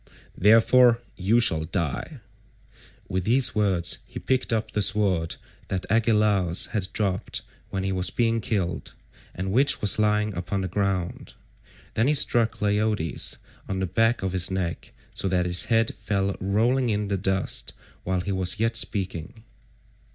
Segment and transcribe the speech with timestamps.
[0.35, 2.21] Therefore you shall die."
[3.07, 5.35] With these words he picked up the sword
[5.67, 8.93] that Agelaus had dropped when he was being killed,
[9.35, 11.33] and which was lying upon the ground.
[11.93, 13.37] Then he struck Leiodes
[13.69, 17.73] on the back of his neck, so that his head fell rolling in the dust
[18.03, 19.43] while he was yet speaking.